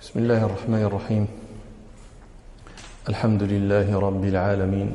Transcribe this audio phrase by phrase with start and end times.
[0.00, 1.26] بسم الله الرحمن الرحيم.
[3.08, 4.94] الحمد لله رب العالمين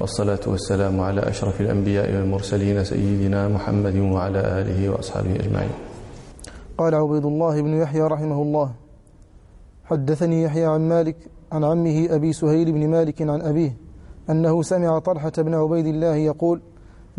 [0.00, 5.74] والصلاة والسلام على أشرف الأنبياء والمرسلين سيدنا محمد وعلى آله وأصحابه أجمعين.
[6.78, 8.70] قال عبيد الله بن يحيى رحمه الله
[9.84, 11.16] حدثني يحيى عن مالك
[11.52, 13.76] عن عمه أبي سهيل بن مالك عن أبيه
[14.30, 16.60] أنه سمع طلحة بن عبيد الله يقول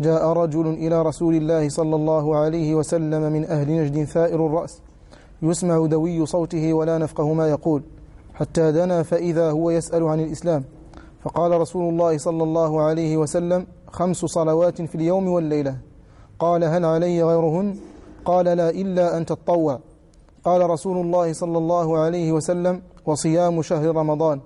[0.00, 4.82] جاء رجل إلى رسول الله صلى الله عليه وسلم من أهل نجد ثائر الرأس
[5.42, 7.82] يسمع دوي صوته ولا نفقه ما يقول
[8.34, 10.64] حتى دنا فإذا هو يسأل عن الإسلام.
[11.22, 15.76] فقال رسول الله صلى الله عليه وسلم خمس صلوات في اليوم والليلة.
[16.38, 17.76] قال هل علي غيرهن؟
[18.24, 19.78] قال لا إلا أن تطوع.
[20.44, 24.40] قال رسول الله صلى الله عليه وسلم وصيام شهر رمضان.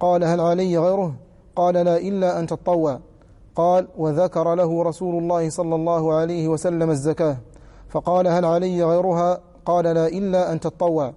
[0.00, 1.12] قال هل علي غيره؟
[1.56, 2.98] قال لا إلا أن تطوع.
[3.54, 7.36] قال وذكر له رسول الله صلى الله عليه وسلم الزكاة.
[7.88, 11.12] فقال هل علي غيرها؟ قال لا إلا أن تطوع.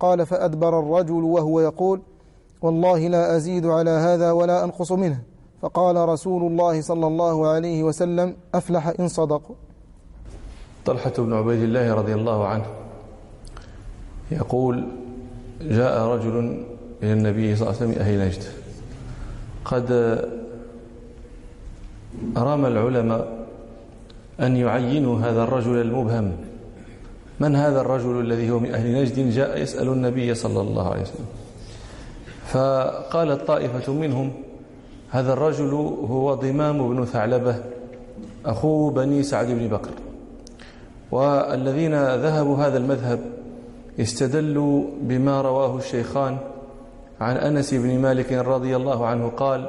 [0.00, 1.98] قال فأدبر الرجل وهو يقول
[2.62, 5.18] والله لا أزيد على هذا ولا أنقص منه.
[5.62, 9.42] فقال رسول الله صلى الله عليه وسلم أفلح إن صدق.
[10.84, 12.66] طلحة بن عبيد الله رضي الله عنه
[14.30, 14.86] يقول
[15.60, 16.36] جاء رجل
[17.02, 18.44] إلى النبي صلى الله عليه وسلم أهل نجد.
[19.64, 19.88] قد
[22.36, 23.46] رام العلماء
[24.40, 26.45] أن يعينوا هذا الرجل المبهم.
[27.40, 31.26] من هذا الرجل الذي هو من أهل نجد جاء يسأل النبي صلى الله عليه وسلم.
[32.46, 34.32] فقالت طائفة منهم
[35.10, 35.70] هذا الرجل
[36.10, 37.56] هو ضمام بن ثعلبة
[38.46, 39.90] أخو بني سعد بن بكر.
[41.12, 43.20] والذين ذهبوا هذا المذهب
[44.00, 46.36] استدلوا بما رواه الشيخان
[47.20, 49.68] عن أنس بن مالك رضي الله عنه قال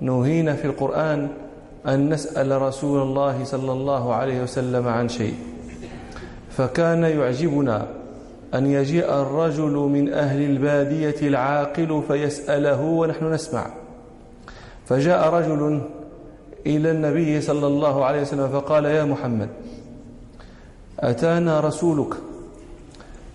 [0.00, 1.28] نهينا في القرآن
[1.86, 5.34] أن نسأل رسول الله صلى الله عليه وسلم عن شيء.
[6.56, 7.86] فكان يعجبنا
[8.54, 13.66] أن يجيء الرجل من أهل البادية العاقل فيسأله ونحن نسمع.
[14.86, 15.80] فجاء رجل
[16.66, 19.48] إلى النبي صلى الله عليه وسلم فقال يا محمد
[21.00, 22.14] أتانا رسولك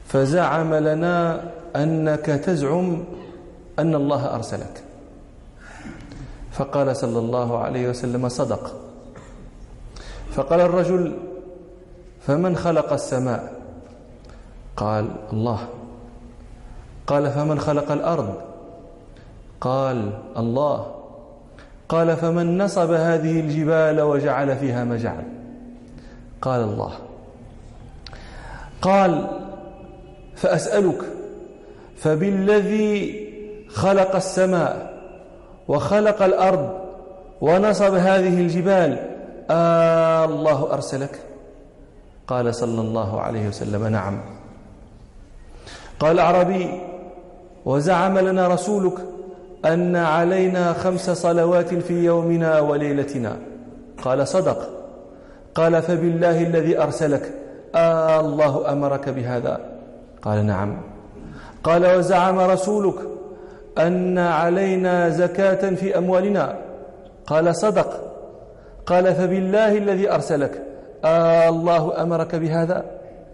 [0.08, 1.44] فزعم لنا
[1.76, 3.04] أنك تزعم
[3.80, 4.84] أن الله أرسلك.
[6.52, 8.76] فقال صلى الله عليه وسلم صدق.
[10.34, 11.18] فقال الرجل
[12.28, 13.54] فمن خلق السماء؟
[14.78, 15.68] قال الله.
[17.08, 18.34] قال فمن خلق الأرض؟
[19.62, 20.96] قال الله.
[21.90, 25.24] قال فمن نصب هذه الجبال وجعل فيها ما جعل
[26.42, 26.92] قال الله.
[28.82, 29.28] قال
[30.36, 31.02] فأسألك
[31.98, 33.28] فبالذي
[33.70, 34.98] خلق السماء
[35.68, 36.80] وخلق الأرض
[37.42, 39.18] ونصب هذه الجبال
[39.50, 41.27] آه الله أرسلك.
[42.28, 44.20] قال صلى الله عليه وسلم نعم.
[46.00, 46.82] قال أعرابي
[47.66, 48.94] وزعم لنا رسولك
[49.66, 53.38] أن علينا خمس صلوات في يومنا وليلتنا.
[54.02, 54.70] قال صدق.
[55.56, 57.32] قال فبالله الذي أرسلك
[57.76, 59.60] آه الله أمرك بهذا.
[60.22, 60.82] قال نعم.
[61.64, 62.96] قال وزعم رسولك
[63.78, 66.58] أن علينا زكاة في أموالنا.
[67.28, 68.14] قال صدق.
[68.86, 70.64] قال فبالله الذي أرسلك
[71.08, 72.84] آه الله أمرك بهذا؟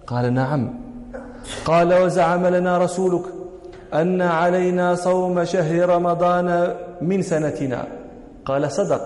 [0.07, 0.73] قال نعم.
[1.66, 3.22] قال وزعم لنا رسولك
[3.94, 7.83] أن علينا صوم شهر رمضان من سنتنا.
[8.45, 9.06] قال صدق.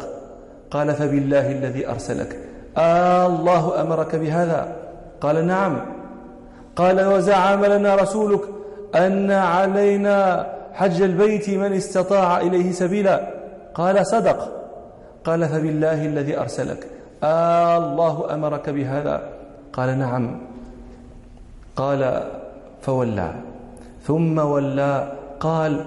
[0.72, 2.40] قال فبالله الذي أرسلك.
[2.78, 4.76] آه الله أمرك بهذا؟
[5.22, 5.86] قال نعم.
[6.76, 8.42] قال وزعم لنا رسولك
[8.96, 13.28] أن علينا حج البيت من استطاع إليه سبيلا.
[13.74, 14.40] قال صدق.
[15.26, 16.97] قال فبالله الذي أرسلك.
[17.24, 19.30] آه الله أمرك بهذا.
[19.74, 20.42] قال نعم.
[21.76, 22.32] قال
[22.82, 23.36] فولى.
[24.04, 25.14] ثم ولى.
[25.40, 25.86] قال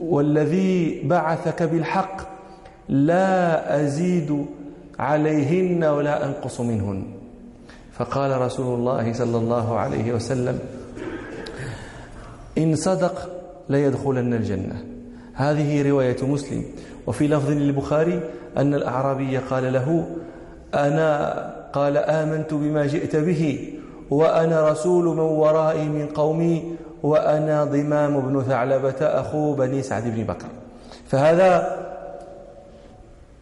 [0.00, 2.16] والذي بعثك بالحق
[2.88, 4.46] لا أزيد
[4.98, 7.02] عليهن ولا أنقص منهن.
[7.92, 10.58] فقال رسول الله صلى الله عليه وسلم
[12.58, 13.28] إن صدق
[13.68, 14.84] ليدخلن الجنة.
[15.34, 16.64] هذه رواية مسلم.
[17.06, 18.20] وفي لفظ للبخاري
[18.56, 20.06] أن الأعرابي قال له
[20.74, 23.72] أنا قال آمنت بما جئت به
[24.10, 30.46] وأنا رسول من ورائي من قومي وأنا ضمام بن ثعلبة أخو بني سعد بن بكر.
[31.06, 31.76] فهذا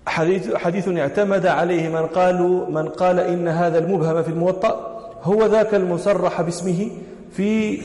[0.06, 5.74] حديث, حديث اعتمد عليه من قالوا من قال إن هذا المبهم في الموطأ هو ذاك
[5.74, 6.90] المصرح باسمه
[7.32, 7.80] في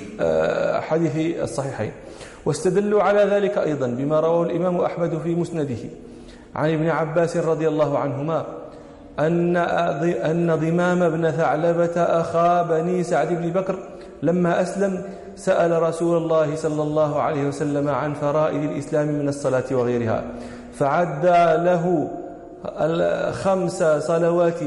[0.82, 1.92] حديث الصحيحين.
[2.46, 5.78] واستدلوا على ذلك أيضا بما رواه الإمام أحمد في مسنده.
[6.56, 8.46] عن ابن عباس رضي الله عنهما
[9.20, 13.76] أن أن ضمام بن ثعلبة أخا بني سعد بن بكر
[14.24, 15.02] لما أسلم
[15.36, 20.24] سأل رسول الله صلى الله عليه وسلم عن فرائض الإسلام من الصلاة وغيرها
[20.74, 21.26] فعد
[21.66, 22.10] له
[23.32, 24.60] خمس صلوات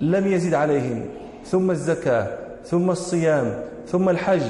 [0.00, 1.04] لم يزد عليهم
[1.44, 2.26] ثم الزكاة
[2.64, 3.54] ثم الصيام
[3.86, 4.42] ثم الحج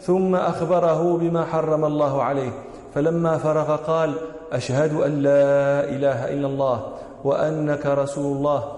[0.00, 2.50] ثم أخبره بما حرم الله عليه
[2.94, 4.14] فلما فرغ قال
[4.52, 6.86] أشهد أن لا إله إلا الله
[7.24, 8.72] وأنك رسول الله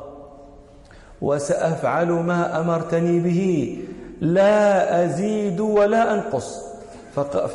[1.23, 3.77] وسأفعل ما أمرتني به
[4.21, 6.69] لا أزيد ولا أنقص.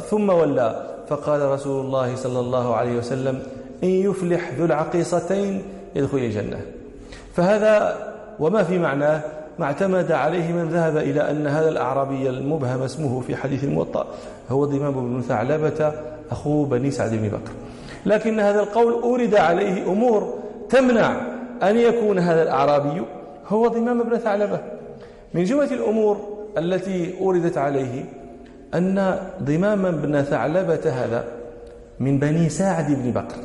[0.10, 3.40] ثم ولى فقال رسول الله صلى الله عليه وسلم
[3.84, 5.62] إن يفلح ذو العقيصتين
[5.96, 6.60] يدخل الجنة.
[7.34, 7.98] فهذا
[8.40, 9.22] وما في معناه
[9.60, 14.08] ما اعتمد عليه من ذهب إلى أن هذا الأعرابي المبهم اسمه في حديث الموطأ
[14.50, 15.94] هو ضمام بن ثعلبة
[16.32, 17.52] أخو بني سعد بن بكر.
[18.06, 20.40] لكن هذا القول أورد عليه أمور
[20.70, 21.22] تمنع
[21.64, 23.02] أن يكون هذا الأعرابي
[23.48, 24.60] هو ضمام بن ثعلبة.
[25.34, 26.18] من جملة الأمور
[26.58, 28.06] التي أوردت عليه
[28.74, 31.26] أن ضمام بن ثعلبة هذا
[32.00, 33.38] من بني سعد بن بكر.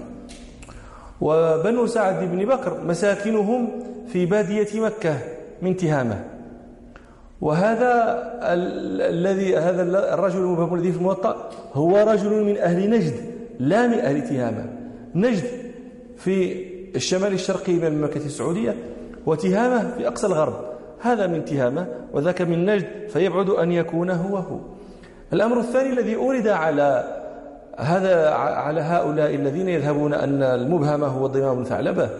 [1.20, 3.68] وبنو سعد بن بكر مساكنهم
[4.12, 5.18] في بادية مكة
[5.62, 6.24] من تهامة.
[7.40, 8.22] وهذا
[9.10, 9.82] الذي هذا
[10.14, 13.37] الرجل الذي في الموطأ هو رجل من أهل نجد.
[13.58, 14.66] لا من أهل تهامة
[15.14, 15.44] نجد
[16.16, 16.64] في
[16.96, 18.74] الشمال الشرقي من المملكة السعودية
[19.26, 20.54] وتهامة في أقصى الغرب.
[21.00, 24.58] هذا من تهامة وذاك من نجد فيبعد أن يكون هو هو.
[25.32, 27.18] الأمر الثاني الذي أورد على
[27.76, 32.10] هذا على هؤلاء الذين يذهبون أن المبهم هو الضمام بن ثعلبة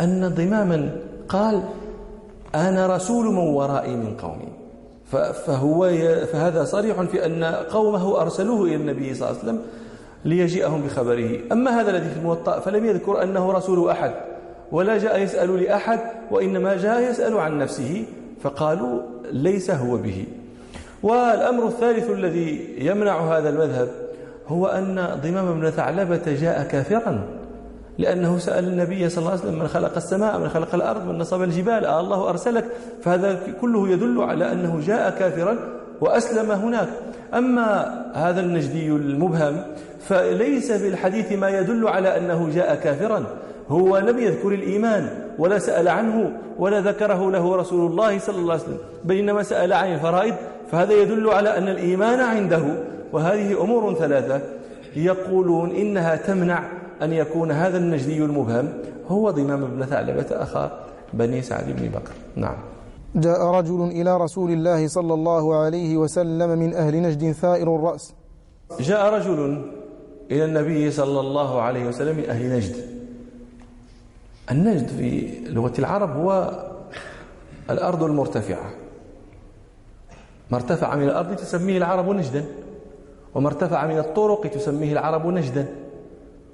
[0.00, 0.96] أن ضماما
[1.28, 1.62] قال
[2.54, 4.48] أنا رسول من ورائي من قومي.
[5.46, 5.90] فهو
[6.32, 9.62] فهذا صريح في أن قومه أرسلوه إلى النبي صلى الله عليه وسلم
[10.24, 11.38] ليجيئهم بخبره.
[11.52, 14.12] أما هذا الذي في الموطأ فلم يذكر أنه رسول أحد
[14.72, 16.00] ولا جاء يسأل لأحد
[16.30, 18.04] وإنما جاء يسأل عن نفسه
[18.40, 20.26] فقالوا ليس هو به.
[21.02, 23.88] والأمر الثالث الذي يمنع هذا المذهب
[24.48, 27.28] هو أن ضمام بن ثعلبة جاء كافرا
[27.98, 31.42] لأنه سأل النبي صلى الله عليه وسلم من خلق السماء من خلق الأرض من نصب
[31.42, 32.64] الجبال آه الله أرسلك.
[33.02, 36.88] فهذا كله يدل على أنه جاء كافرا وأسلم هناك.
[37.34, 39.62] أما هذا النجدي المبهم
[40.00, 43.24] فليس في الحديث ما يدل على أنه جاء كافرا.
[43.68, 45.08] هو لم يذكر الإيمان
[45.38, 48.78] ولا سأل عنه ولا ذكره له رسول الله صلى الله عليه وسلم.
[49.04, 50.34] بينما سأل عن الفرائض
[50.72, 52.62] فهذا يدل على أن الإيمان عنده.
[53.12, 54.40] وهذه أمور ثلاثة.
[54.96, 56.64] يقولون إنها تمنع
[57.02, 58.68] أن يكون هذا النجدي المبهم
[59.08, 60.70] هو ضمام بن ثعلبة أخا
[61.12, 62.12] بني سعد بن بكر.
[62.36, 62.56] نعم.
[63.20, 68.14] جاء رجل إلى رسول الله صلى الله عليه وسلم من أهل نجد ثائر الرأس.
[68.80, 69.62] جاء رجل
[70.30, 72.76] إلى النبي صلى الله عليه وسلم من أهل نجد.
[74.50, 76.30] النجد في لغة العرب هو
[77.70, 78.70] الأرض المرتفعة.
[80.50, 82.44] ما ارتفع من الأرض تسميه العرب نجدا
[83.34, 85.68] وما ارتفع من الطرق تسميه العرب نجدا.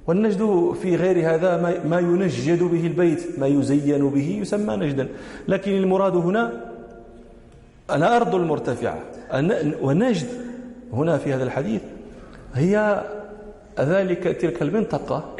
[0.06, 5.08] والنجد في غير هذا ما ينجد به البيت ما يزين به يسمى نجدا.
[5.48, 6.52] لكن المراد هنا
[7.90, 8.98] الأرض المرتفعة.
[9.82, 10.26] ونجد
[10.92, 11.82] هنا في هذا الحديث
[12.54, 13.04] هي
[13.80, 15.36] ذلك تلك المنطقة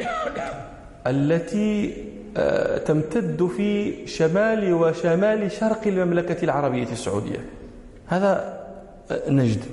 [1.07, 1.93] التي
[2.37, 7.39] آه، تمتد في شمال وشمال شرق المملكة العربية السعودية.
[8.07, 8.59] هذا
[9.11, 9.63] آه، نجد.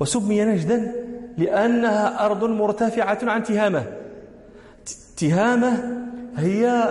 [0.00, 0.92] وسمي نجدا
[1.38, 3.99] لأنها أرض مرتفعة عن تهامة.
[5.20, 5.98] تهامة
[6.36, 6.88] هي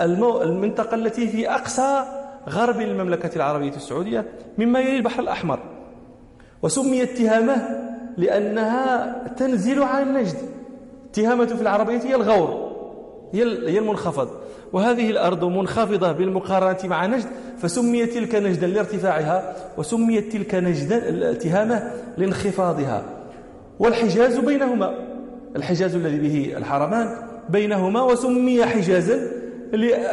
[0.00, 2.04] المنطقة التي في أقصى
[2.48, 4.24] غرب المملكة العربية السعودية
[4.58, 5.58] مما يلي البحر الأحمر.
[6.62, 7.68] وسميت تهامة
[8.16, 10.36] لأنها تنزل عن النجد.
[11.12, 12.72] تهامة في العربية هي الغور
[13.32, 14.28] هي المنخفض.
[14.72, 17.26] وهذه الأرض منخفضة بالمقارنة مع نجد
[17.58, 23.02] فسميت تلك نجدا لارتفاعها وسميت تلك نجدا تهامة لانخفاضها.
[23.78, 24.94] والحجاز بينهما
[25.56, 29.20] الحجاز الذي به الحرمان بينهما وسمي حجازا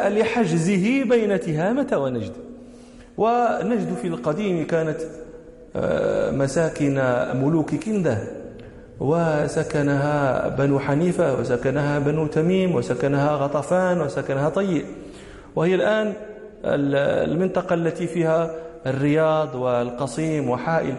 [0.10, 2.32] لحجزه بين تهامة ونجد.
[3.18, 4.98] ونجد في القديم كانت
[5.76, 6.96] آه، مساكن
[7.34, 8.18] ملوك كنده
[9.00, 14.86] وسكنها بنو حنيفة وسكنها بنو تميم وسكنها غطفان وسكنها طيء
[15.56, 16.14] وهي الآن
[16.66, 20.96] المنطقة التي فيها الرياض والقصيم وحائل.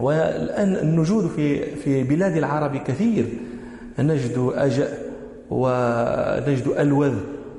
[0.00, 3.26] والآن النجود في في بلاد العرب كثير.
[3.98, 4.88] نجد أجأ
[5.50, 7.14] ونجد ألوذ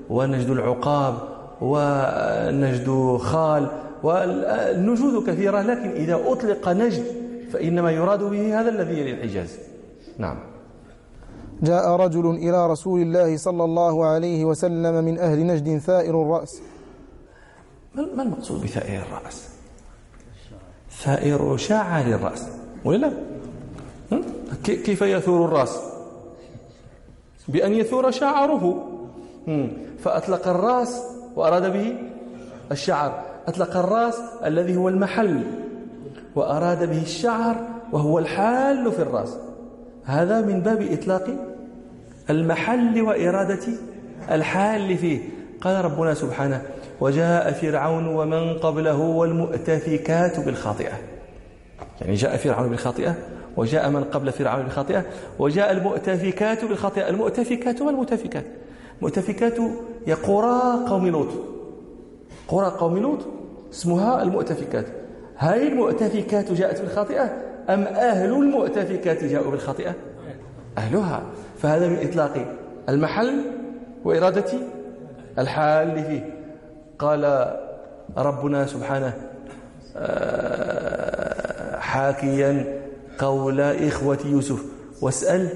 [0.09, 1.17] ونجد العقاب
[1.61, 3.67] ونجد خال
[4.03, 7.05] والنجود كثيرة لكن إذا أطلق نجد
[7.53, 9.57] فإنما يراد به هذا الذي يلي الحجاز.
[10.17, 10.39] نعم.
[11.61, 16.61] جاء رجل إلى رسول الله صلى الله عليه وسلم من أهل نجد ثائر الرأس.
[17.95, 19.49] ما المقصود بثائر الرأس؟
[20.91, 22.47] ثائر شعر الرأس
[22.85, 23.11] ولا؟
[24.63, 25.88] كيف يثور الرأس؟
[27.49, 28.85] بأن يثور شعره.
[30.03, 31.01] فأطلق الرأس
[31.35, 31.95] وأراد به
[32.71, 33.23] الشعر.
[33.47, 35.43] أطلق الرأس الذي هو المحل
[36.35, 37.55] وأراد به الشعر
[37.91, 39.37] وهو الحال في الرأس.
[40.05, 41.27] هذا من باب إطلاق
[42.29, 43.59] المحل وإرادة
[44.31, 45.19] الحال فيه.
[45.61, 46.61] قال ربنا سبحانه
[47.01, 50.93] وجاء فرعون ومن قبله والمؤتفكات بالخاطئة.
[52.01, 53.15] يعني جاء فرعون بالخاطئة
[53.57, 55.05] وجاء من قبل فرعون بالخاطئة
[55.39, 57.09] وجاء المؤتفكات بالخاطئة.
[57.09, 58.45] المؤتفكات والمؤتفكات.
[58.97, 59.59] المؤتفكات
[60.05, 61.27] هي قرى قوم لوط.
[62.47, 63.19] قرى قوم لوط.
[63.73, 64.85] اسمها المؤتفكات.
[65.37, 67.23] هاي المؤتفكات جاءت بالخاطئة
[67.69, 69.93] أم أهل المؤتفكات جاءوا بالخاطئة؟
[70.77, 71.23] أهلها.
[71.57, 72.55] فهذا من إطلاق
[72.89, 73.41] المحل
[74.05, 74.45] وإرادة
[75.39, 76.39] الحال فيه.
[76.99, 77.53] قال
[78.17, 79.13] ربنا سبحانه
[79.97, 82.78] آه، حاكيا
[83.19, 84.65] قول إخوة يوسف.
[85.01, 85.49] واسأل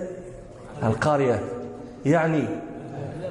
[0.84, 1.39] القرية
[2.05, 2.43] يعني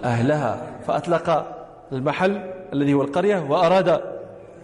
[0.04, 0.62] أهلها.
[0.86, 1.46] فأطلق
[1.92, 2.40] المحل
[2.72, 4.00] الذي هو القرية وأراد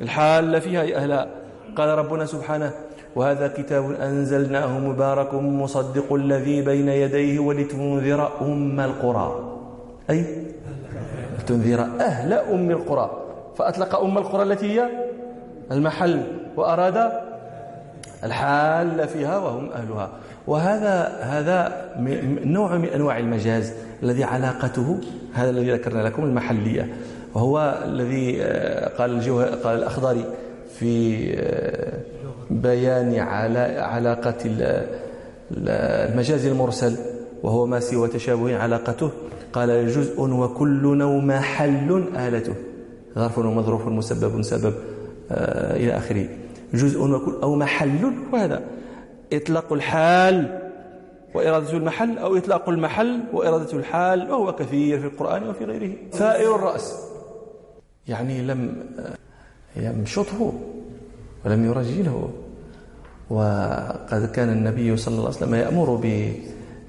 [0.00, 1.28] الحال فيها أهلها
[1.76, 2.70] قال ربنا سبحانه
[3.16, 9.58] وهذا كتاب أنزلناه مبارك مصدق الذي بين يديه ولتنذر أم القرى.
[10.10, 10.24] أي؟
[11.46, 13.10] تنذر أهل أم القرى.
[13.56, 14.88] فأطلق أم القرى التي هي
[15.72, 16.22] المحل.
[16.56, 17.27] وأراد
[18.24, 20.10] الحال فيها وهم أهلها.
[20.46, 21.88] وهذا هذا
[22.44, 23.72] نوع من أنواع المجاز
[24.02, 24.98] الذي علاقته
[25.34, 26.88] هذا الذي ذكرنا لكم المحلية.
[27.34, 29.20] وهو الذي آه، قال
[29.64, 30.24] قال الأخضري
[30.78, 31.98] في آه،
[32.50, 34.34] بيان على علاقة
[35.50, 36.96] المجاز المرسل
[37.42, 39.10] وهو ما سوى تشابه علاقته.
[39.52, 42.54] قال جزء وكل نوم حل آلته.
[43.14, 44.74] ظرف ومظروف مسبب سبب
[45.30, 46.28] آه، إلى آخره.
[46.74, 48.12] جزء وكل أو محل.
[48.32, 48.62] وهذا
[49.32, 50.60] إطلاق الحال
[51.34, 55.92] وإرادة المحل أو إطلاق المحل وإرادة الحال وهو كثير في القرآن وفي غيره.
[56.12, 56.94] ثائر الرأس.
[58.08, 58.86] يعني لم
[59.76, 60.52] يمشطه
[61.44, 62.30] ولم يرجله.
[63.30, 66.00] وقد كان النبي صلى الله عليه وسلم يأمر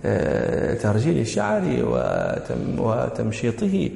[0.04, 1.64] بترجيل الشعر
[2.78, 3.92] وتمشيطه.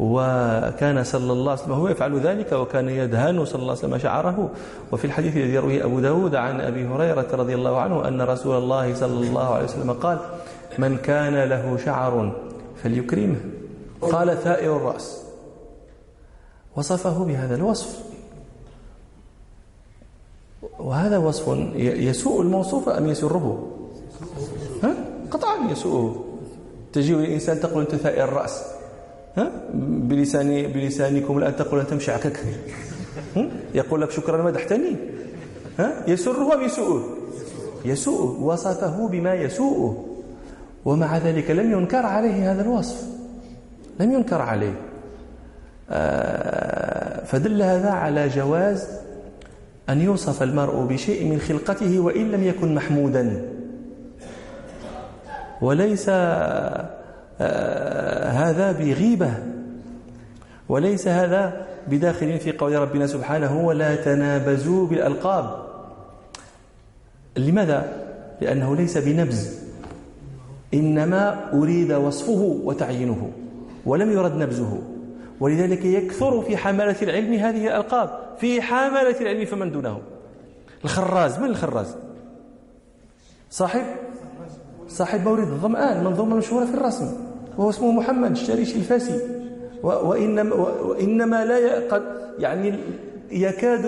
[0.00, 4.50] وكان صلى الله عليه وسلم هو يفعل ذلك وكان يدهن صلى الله عليه وسلم شعره.
[4.92, 8.94] وفي الحديث الذي يرويه أبو داود عن أبي هريرة رضي الله عنه أن رسول الله
[8.94, 10.18] صلى الله عليه وسلم قال
[10.78, 12.32] من كان له شعر
[12.82, 13.36] فليكرمه.
[14.00, 15.22] قال ثائر الرأس.
[16.76, 18.00] وصفه بهذا الوصف.
[20.78, 23.68] وهذا وصف يسوء الموصوف أم يسره؟
[24.82, 24.94] ها؟
[25.30, 26.24] قطعا يسوءه.
[26.92, 28.79] تجي الإنسان تقول أنت ثائر الرأس؟
[29.74, 32.40] بلسان بلسانكم الآن تقول أنت مشعكك
[33.74, 34.96] يقول لك شكرا مدحتني
[35.78, 37.04] ها؟ يسره أم يسوءه؟
[37.84, 38.42] يسوءه.
[38.42, 40.04] وصفه بما يسوءه.
[40.84, 43.02] ومع ذلك لم ينكر عليه هذا الوصف.
[44.00, 44.74] لم ينكر عليه.
[45.90, 48.88] آه، فدل هذا على جواز
[49.88, 53.48] أن يوصف المرء بشيء من خلقته وإن لم يكن محمودا.
[55.62, 56.10] وليس
[58.30, 59.34] هذا بغيبة.
[60.68, 65.66] وليس هذا بداخل في قول ربنا سبحانه ولا تنابزوا بالألقاب.
[67.36, 68.06] لماذا؟
[68.40, 69.60] لأنه ليس بنبز.
[70.74, 73.30] إنما أريد وصفه وتعيينه
[73.86, 74.78] ولم يرد نبزه.
[75.40, 78.20] ولذلك يكثر في حملة العلم هذه الألقاب.
[78.38, 80.00] في حملة العلم فمن دونه؟
[80.84, 81.38] الخراز.
[81.38, 81.96] من الخراز؟
[83.50, 83.82] صاحب؟
[84.88, 87.29] صاحب مورد الظمآن منظومة مشهورة في الرسم.
[87.58, 89.20] وهو اسمه محمد الشريش الفاسي.
[89.82, 92.02] وإنما, وإنما لا قد
[92.38, 92.74] يعني
[93.30, 93.82] يكاد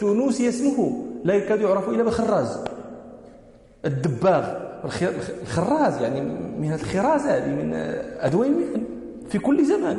[0.00, 1.06] تونسي اسمه.
[1.24, 2.58] لا يكاد يعرف إلا بخراز.
[3.84, 4.44] الدباغ
[5.42, 6.20] الخراز يعني
[6.58, 7.74] من الخرازة هذه من
[8.20, 8.84] أدوية المهن
[9.28, 9.98] في كل زمان.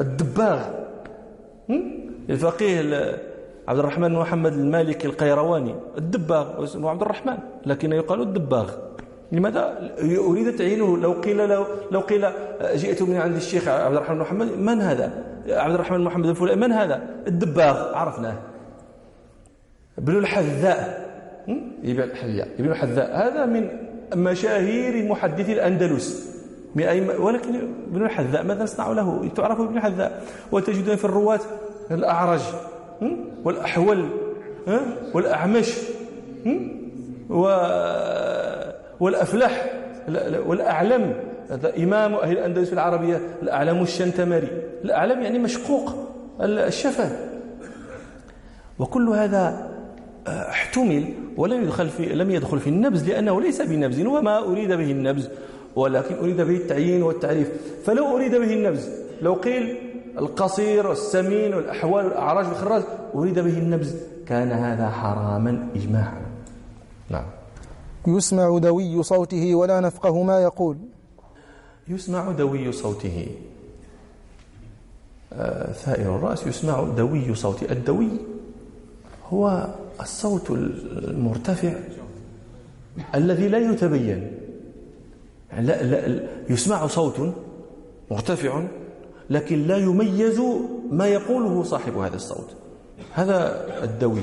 [0.00, 0.60] الدباغ.
[2.30, 2.80] الفقيه
[3.68, 5.74] عبد الرحمن محمد المالكي القيرواني.
[5.98, 8.70] الدباغ اسمه عبد الرحمن لكن يقال الدباغ.
[9.32, 12.26] لماذا أريد تعيينه لو قيل لو, لو قيل
[12.74, 17.02] جئت من عند الشيخ عبد الرحمن محمد من هذا؟ عبد الرحمن محمد الفلاني من هذا؟
[17.26, 18.38] الدباغ عرفناه.
[19.98, 21.08] ابن الحذاء
[22.58, 23.16] ابن الحذاء.
[23.16, 23.68] هذا من
[24.14, 26.38] مشاهير محدثي الأندلس.
[27.18, 27.54] ولكن
[27.92, 31.40] ابن الحذاء ماذا نصنع له؟ تعرف ابن الحذاء؟ وتجدون في الرواة
[31.90, 32.40] الأعرج
[33.44, 34.08] والأحول
[35.14, 35.74] والأعمش
[37.30, 37.48] و
[39.00, 39.72] والأفلح
[40.46, 41.14] والأعلم.
[41.50, 44.48] هذا إمام أهل الأندلس العربية الأعلم الشنتمري
[44.84, 45.94] الأعلم يعني مشقوق
[46.40, 47.10] الشفة
[48.78, 49.70] وكل هذا
[50.26, 51.04] احتمل
[51.36, 55.28] ولم يدخل في لم يدخل في النبز لأنه ليس بنبز وما أريد به النبز.
[55.76, 57.50] ولكن أريد به التعيين والتعريف.
[57.84, 58.88] فلو أريد به النبز
[59.22, 59.76] لو قيل
[60.18, 62.82] القصير والسمين والأحوال والأعراج والخراج
[63.14, 63.96] أريد به النبز.
[64.26, 66.22] كان هذا حراما إجماعا.
[67.10, 67.24] نعم.
[68.16, 70.76] يسمع دوي صوته ولا نفقه ما يقول.
[71.88, 73.26] يسمع دوي صوته.
[75.32, 77.72] آه، ثائر الرأس يسمع دوي صوته.
[77.72, 78.08] الدوي
[79.32, 79.66] هو
[80.00, 81.74] الصوت المرتفع
[83.14, 84.32] الذي لا يتبين.
[85.58, 87.34] لا لا يسمع صوت
[88.10, 88.64] مرتفع
[89.30, 90.40] لكن لا يميز
[90.90, 92.50] ما يقوله صاحب هذا الصوت.
[93.12, 94.20] هذا الدوي.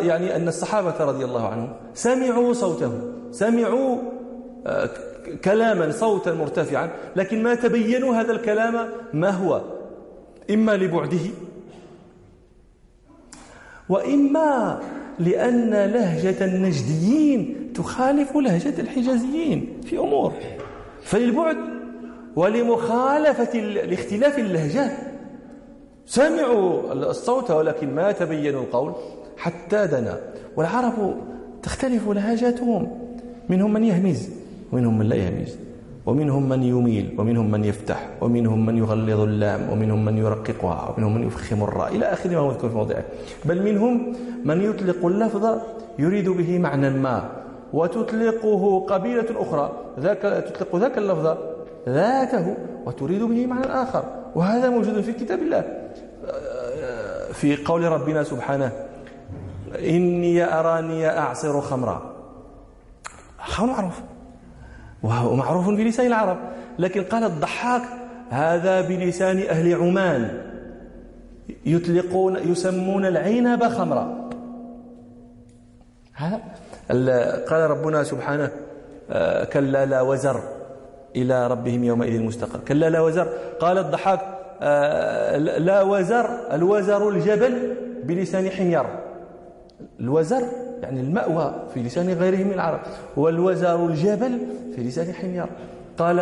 [0.00, 2.92] يعني أن الصحابة رضي الله عنهم سمعوا صوته
[3.30, 3.98] سمعوا
[4.66, 4.90] آه،
[5.44, 9.62] كلاما صوتا مرتفعا لكن ما تبينوا هذا الكلام ما هو؟
[10.50, 11.30] إما لبعده
[13.88, 14.80] وإما
[15.18, 20.32] لأن لهجة النجديين تخالف لهجة الحجازيين في أمور.
[21.02, 21.56] فللبعد
[22.36, 24.92] ولمخالفة لاختلاف اللهجات.
[26.06, 28.94] سمعوا الصوت ولكن ما تبينوا القول.
[29.36, 30.18] حتى دنا.
[30.56, 31.14] والعرب
[31.62, 32.88] تختلف لهجاتهم.
[33.48, 34.28] منهم من يهمز
[34.72, 35.56] ومنهم من لا يهمز.
[36.06, 41.26] ومنهم من يميل ومنهم من يفتح ومنهم من يغلظ اللام ومنهم من يرققها ومنهم من
[41.26, 41.96] يفخم الراء.
[41.96, 43.04] إلى آخر ما هو يذكر في موضعه.
[43.44, 45.58] بل منهم من يطلق اللفظ
[45.98, 47.30] يريد به معنى ما.
[47.72, 49.72] وتطلقه قبيلة أخرى.
[50.00, 51.36] ذاك تطلق ذاك اللفظ
[51.88, 54.04] ذاته وتريد به معنى آخر.
[54.34, 55.64] وهذا موجود في كتاب الله.
[57.32, 58.72] في قول ربنا سبحانه
[59.74, 62.12] إني أراني أعصر خمرا.
[63.38, 64.00] خمر معروف.
[65.02, 66.36] وهو معروف بلسان العرب.
[66.78, 67.82] لكن قال الضحاك
[68.30, 70.42] هذا بلسان أهل عمان.
[71.66, 74.30] يطلقون يسمون العنب خمرا.
[77.48, 78.50] قال ربنا سبحانه
[79.10, 80.40] آه، كلا لا وزر
[81.16, 83.28] إلى ربهم يومئذ مستقر كلا لا وزر.
[83.60, 84.20] قال الضحاك
[84.62, 89.05] آه، لا وزر الوزر الجبل بلسان حمير
[90.00, 90.42] الوزر
[90.82, 92.80] يعني المأوى في لسان غيره من العرب
[93.16, 94.38] والوزر الجبل
[94.76, 95.46] في لسان حمير.
[95.98, 96.18] قال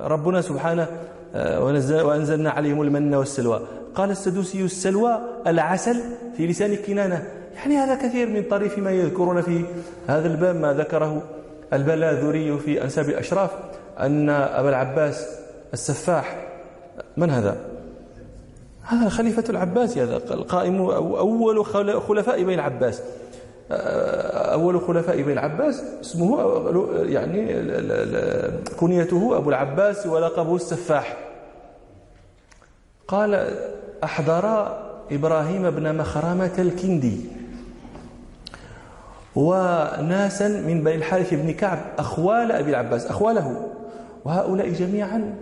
[0.00, 0.86] ربنا سبحانه
[1.34, 1.64] آه،
[2.04, 3.60] وأنزلنا عليهم المن والسلوى.
[3.94, 5.96] قال السدوسي السلوى العسل
[6.36, 7.22] في لسان كنانة.
[7.54, 9.64] يعني هذا كثير من طريف ما يذكرون في
[10.06, 11.22] هذا الباب ما ذكره
[11.72, 13.50] البلاذري في أنساب الأشراف
[14.00, 15.26] أن أبا العباس
[15.72, 16.46] السفاح.
[17.16, 17.56] من هذا؟
[18.88, 21.64] هذا خليفة العباس هذا القائم أول
[22.00, 23.02] خلفاء بين العباس.
[24.52, 26.60] أول خلفاء بن العباس اسمه
[26.94, 27.54] يعني
[28.80, 31.16] كنيته أبو العباس ولقبه السفاح.
[33.08, 33.58] قال
[34.04, 34.76] أحضر
[35.12, 37.20] إبراهيم بن مخرمة الكندي.
[39.36, 43.68] وناسا من بني الحارث بن كعب أخوال أبي العباس أخواله.
[44.24, 45.34] وهؤلاء جميعا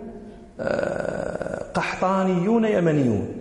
[0.59, 3.36] آه، قحطانيون يمنيون.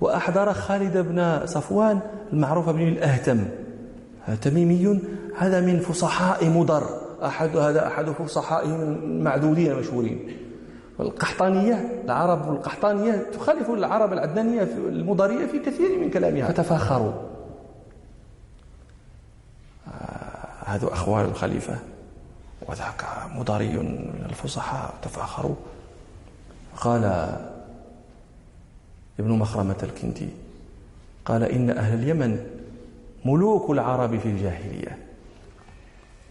[0.00, 2.00] وأحضر خالد بن صفوان
[2.32, 3.44] المعروف بن الأهتم.
[4.42, 5.00] تميمي
[5.38, 7.00] هذا من فصحاء مضر.
[7.24, 10.36] أحد هذا أحد فصحائهم المعدودين المشهورين.
[11.00, 16.48] القحطانية العرب القحطانية تخالف العرب العدنانية المضرية في كثير من كلامها.
[16.48, 17.12] فتفاخروا.
[19.88, 21.78] آه، هذا أخوال الخليفة.
[22.68, 24.94] وذاك مضري من الفصحاء.
[25.02, 25.54] تفاخروا.
[26.80, 27.32] قال
[29.20, 30.28] ابن مخرمة الكندي.
[31.24, 32.46] قال إن أهل اليمن
[33.24, 34.98] ملوك العرب في الجاهلية.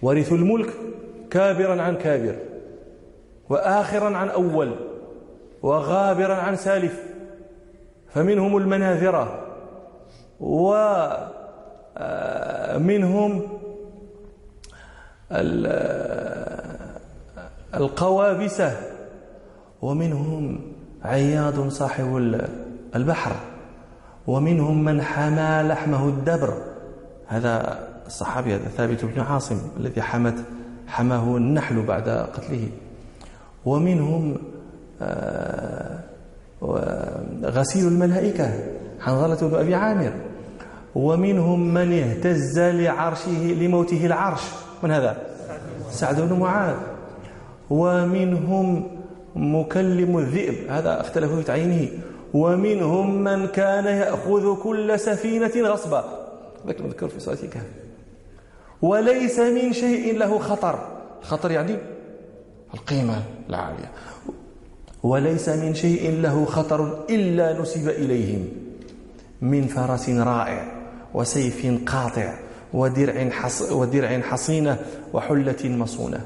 [0.02, 0.73] ورثوا الملك
[1.32, 2.36] كابرا عن كابر
[3.50, 4.76] وآخرا عن أول
[5.62, 7.04] وغابرا عن سالف.
[8.13, 9.43] فمنهم المناذرة
[12.80, 13.41] ومنهم
[17.76, 18.78] القوابسة
[19.82, 20.62] ومنهم
[21.04, 22.17] عياض صاحب
[22.95, 23.32] البحر
[24.28, 26.54] ومنهم من حمى لحمه الدبر.
[27.28, 30.36] هذا الصحابي هذا ثابت بن عاصم الذي حمت
[30.88, 32.69] حماه النحل بعد قتله.
[33.65, 34.38] ومنهم
[35.02, 36.00] آه،
[37.43, 38.52] غسيل الملائكة
[39.00, 40.13] حنظلة بن أبي عامر.
[40.95, 44.41] ومنهم من اهتز لعرشه لموته العرش.
[44.84, 45.17] من هذا؟
[45.91, 46.76] سعد بن معاذ.
[47.69, 48.88] ومنهم
[49.36, 50.71] مكلم الذئب.
[50.71, 51.89] هذا اختلفوا في تعيينه.
[52.38, 56.04] ومنهم من كان يأخذ كل سفينة غصبا.
[56.67, 57.65] ذلك مذكور في سورة الكهف
[58.82, 60.80] وليس من شيء له خطر.
[61.21, 61.76] خطر يعني
[62.73, 63.91] القيمة العالية.
[65.04, 68.47] وليس من شيء له خطر إلا نسب إليهم
[69.41, 70.71] من فرس رائع
[71.13, 72.34] وسيف قاطع
[72.73, 74.80] ودرع, حص ودرع حصينة
[75.13, 76.26] وحلة مصونة.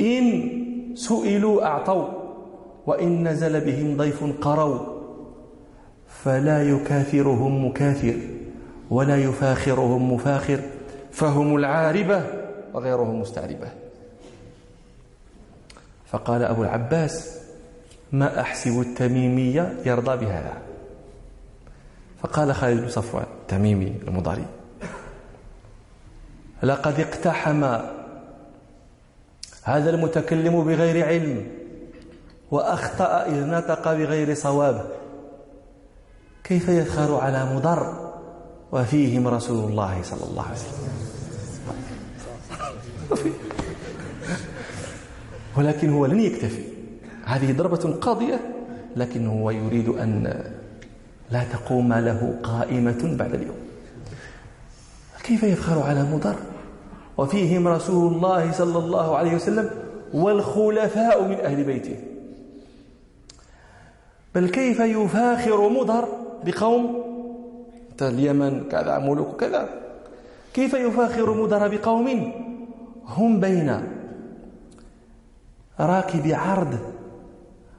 [0.00, 0.50] إن
[0.94, 2.08] سئلوا أعطوا
[2.86, 4.99] وإن نزل بهم ضيف قروا.
[6.24, 8.16] فلا يكاثرهم مكاثر
[8.90, 10.60] ولا يفاخرهم مفاخر
[11.12, 12.26] فهم العاربة
[12.74, 13.68] وغيرهم مستعربة.
[16.06, 17.38] فقال أبو العباس
[18.12, 20.52] ما أحسب التميمية يرضى بهذا؟
[22.22, 24.46] فقال خالد بن صفوان تميمي المضاري
[26.62, 27.64] لقد اقتحم
[29.62, 31.46] هذا المتكلم بغير علم
[32.50, 34.90] وأخطأ إذ نطق بغير صواب.
[36.44, 38.10] كيف يفخر على مضر
[38.72, 40.90] وفيهم رسول الله صلى الله عليه وسلم؟
[45.56, 46.64] ولكن هو لن يكتفي.
[47.24, 48.40] هذه ضربة قاضية
[48.96, 50.44] لكن هو يريد أن
[51.30, 53.56] لا تقوم له قائمة بعد اليوم.
[55.24, 56.36] كيف يفخر على مضر
[57.18, 59.70] وفيهم رسول الله صلى الله عليه وسلم
[60.14, 61.96] والخلفاء من أهل بيته؟
[64.34, 66.08] بل كيف يفاخر مضر
[66.44, 67.02] بقوم
[68.02, 69.68] اليمن كذا ملوك كذا
[70.54, 72.32] كيف يفاخر مضر بقوم؟
[73.06, 73.82] هم بين
[75.80, 76.78] راكب عرض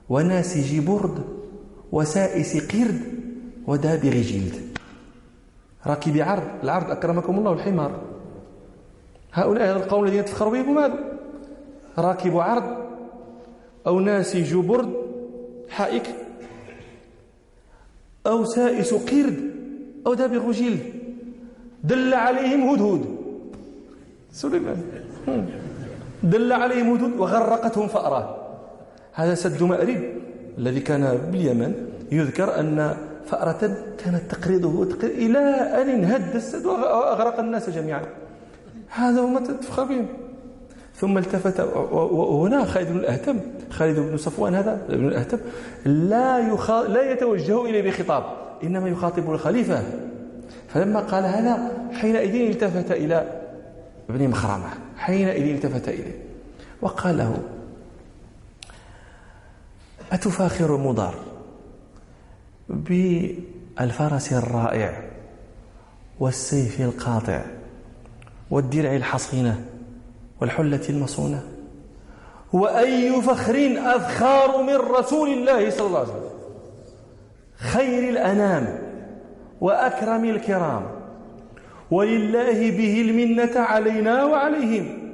[0.10, 1.18] وناسج برد
[1.92, 3.02] وسائس قرد
[3.68, 4.56] ودابغ جلد.
[5.88, 7.92] راكب عرض العرض أكرمكم الله الحمار
[9.34, 11.00] هؤلاء القوم الذين تفخر بهم هذا.
[11.98, 12.78] راكب عرض
[13.88, 14.94] أو ناسج برد
[15.70, 16.16] حائك.
[18.28, 19.52] أو سائس قرد
[20.08, 20.80] أو دابغ جلد
[21.84, 23.06] دل عليهم هدهد.
[24.32, 24.78] سليمان
[26.24, 28.28] دل عليهم هدهد وغرقتهم فأراه
[29.14, 30.02] هذا سد مأرب
[30.58, 31.74] الذي كان باليمن
[32.12, 33.62] يذكر أن فأرة
[33.98, 35.40] كانت تقريضه تقريض إلى
[35.82, 38.06] أن انهد السد وأغرق الناس جميعا.
[38.90, 40.08] هذا ما تفخر بهم
[41.02, 43.40] ثم التفت وهنا خالد بن الأهتم
[43.72, 45.38] خالد بن صفوان هذا بن الأهتم
[45.86, 46.42] لا.
[46.88, 48.24] لا يتوجه إليه بخطاب
[48.64, 49.84] إنما يخاطب الخليفة
[50.70, 53.42] فلما قال هذا حينئذ التفت إلى
[54.10, 56.20] ابن مخرمة حينئذ التفت إليه
[56.82, 57.38] وقال له
[60.12, 61.16] أتفاخر مضار
[62.70, 65.04] بالفرس الرائع
[66.20, 67.42] والسيف القاطع
[68.52, 69.71] والدرع الحصينة
[70.42, 71.44] والحلة المصونة.
[72.54, 73.56] وأي فخر
[73.96, 76.30] أذخار من رسول الله صلى الله عليه وسلم.
[77.58, 78.80] خير الأنام
[79.62, 80.84] وأكرم الكرام.
[81.92, 85.14] ولله به المنة علينا وعليهم.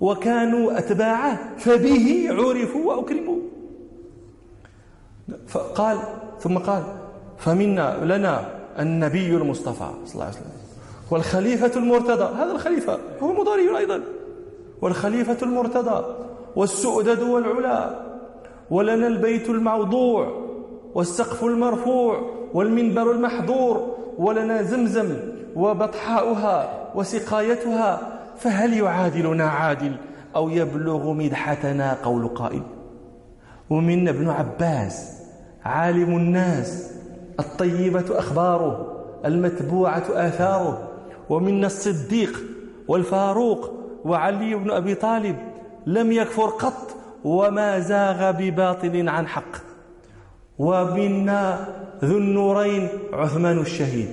[0.00, 3.38] وكانوا أتباعه فبه عرفوا وأكرموا.
[5.48, 5.98] فقال
[6.40, 6.82] ثم قال
[7.38, 8.48] فمنا لنا
[8.78, 10.52] النبي المصطفى صلى الله عليه وسلم.
[11.10, 12.36] والخليفة المرتضى.
[12.36, 14.02] هذا الخليفة هو مضاري أيضا.
[14.82, 16.04] والخليفة المرتضى
[16.56, 17.90] والسؤدد والعلا
[18.70, 20.48] ولنا البيت الموضوع
[20.94, 25.16] والسقف المرفوع والمنبر المحضور ولنا زمزم
[25.56, 28.00] وبطحاؤها وسقايتها
[28.36, 29.96] فهل يعادلنا عادل
[30.36, 32.62] أو يبلغ مدحتنا قول قائل
[33.70, 35.22] ومنا ابن عباس
[35.64, 36.92] عالم الناس
[37.40, 40.88] الطيبة أخباره المتبوعة آثاره
[41.30, 42.40] ومنا الصديق
[42.88, 43.70] والفاروق
[44.08, 45.36] وعلي بن أبي طالب
[45.86, 49.56] لم يكفر قط وما زاغ بباطل عن حق.
[50.58, 51.68] ومنا
[52.04, 54.08] ذو النورين عثمان الشهيد.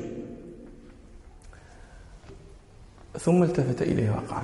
[3.20, 4.44] ثم التفت إليه وقال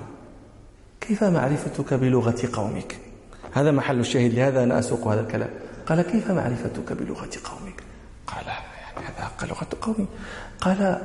[1.01, 2.97] كيف معرفتك بلغة قومك؟
[3.53, 5.49] هذا محل الشهيد لهذا أنا أسوق هذا الكلام.
[5.85, 7.83] قال كيف معرفتك بلغة قومك؟
[8.27, 10.07] قال يعني هذا لغة قومي.
[10.61, 11.01] قال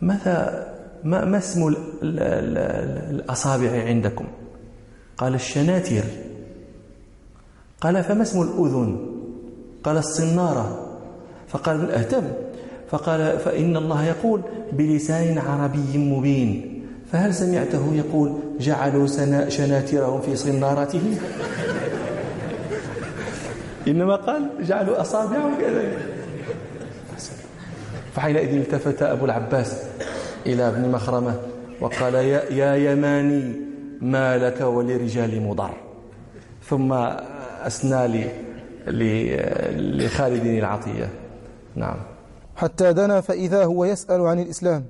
[0.00, 1.74] ماذا ما, ما اسم
[3.10, 4.24] الأصابع عندكم؟
[5.18, 6.02] قال الشناتر
[7.80, 8.98] قال فما اسم الأذن؟
[9.84, 10.86] قال الصنارة.
[11.48, 12.22] فقال ابن أهتم.
[12.90, 14.40] فقال فإن الله يقول
[14.72, 16.84] بلسان عربي مبين.
[17.12, 19.06] فهل سمعته يقول جعلوا
[19.48, 21.18] شناترهم في صنارتهم
[23.88, 25.98] إنما قال جعلوا أصابعهم كذلك.
[28.14, 29.82] فحينئذ التفت أبو العباس.
[30.48, 31.34] إلى ابن مخرمة
[31.80, 33.52] وقال يا, يا يماني
[34.00, 35.70] ما لك ولرجال مضر.
[36.68, 36.92] ثم
[37.66, 38.30] أسنى لي
[39.76, 41.10] لخالد العطية.
[41.74, 41.96] نعم.
[42.56, 44.84] حتى دنا فإذا هو يسأل عن الإسلام.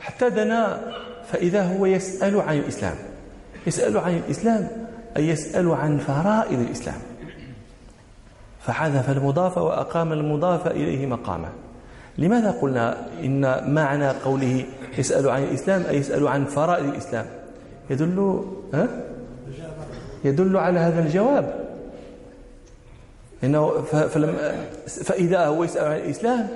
[0.00, 0.92] حتى دنا
[1.32, 2.94] فإذا هو يسأل عن الإسلام.
[3.66, 4.68] يسأل عن الإسلام
[5.16, 6.98] أي يسأل عن فرائض الإسلام.
[8.60, 11.48] فحذف المضاف وأقام المضاف إليه مقامه.
[12.18, 14.64] لماذا قلنا إن معنى قوله
[14.98, 17.26] يسأل عن الإسلام أي يسأل عن فرائض الإسلام؟
[17.90, 18.44] يدل
[18.74, 18.88] ها؟
[20.24, 21.70] يدل على هذا الجواب.
[23.44, 24.36] إنه فلم
[24.86, 26.48] فإذا هو يسأل عن الإسلام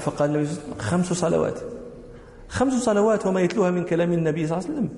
[0.00, 1.58] فقال النبي خمس صلوات.
[2.48, 4.88] خمس صلوات وما يتلوها من كلام النبي صلى الله عليه وسلم.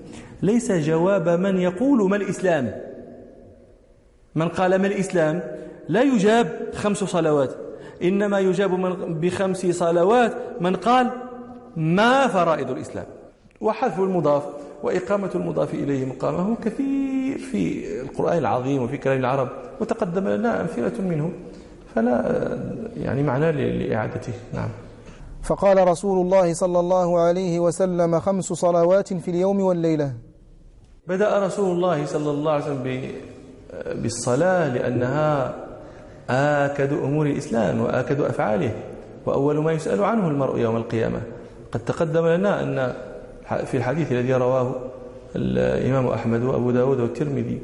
[0.43, 2.81] ليس جواب من يقول ما الإسلام.
[4.35, 5.43] من قال ما الإسلام
[5.89, 7.51] لا يجاب خمس صلوات.
[8.03, 11.11] إنما يجاب من بخمس صلوات من قال
[11.77, 13.07] ما فرائض الإسلام
[13.61, 14.43] وحذف المضاف
[14.83, 19.49] وإقامة المضاف إليه مقامه كثير في القرآن العظيم وفي كلام العرب
[19.81, 21.33] وتقدم لنا أمثلة منه
[21.95, 22.17] فلا
[22.97, 24.33] يعني معنى لإعادته.
[24.55, 24.69] نعم.
[25.43, 30.13] فقال رسول الله صلى الله عليه وسلم خمس صلوات في اليوم والليلة.
[31.07, 33.13] بدأ رسول الله صلى الله عليه وسلم
[34.03, 35.55] بالصلاة لأنها
[36.31, 38.73] آكد أمور الإسلام وآكد أفعاله
[39.27, 41.21] وأول ما يسأل عنه المرء يوم القيامة.
[41.73, 42.95] قد تقدم لنا أن
[43.67, 44.75] في الحديث الذي رواه
[45.37, 47.59] الإمام أحمد وأبو داود والترمذي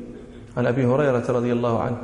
[0.57, 1.97] عن أبي هريرة رضي الله عنه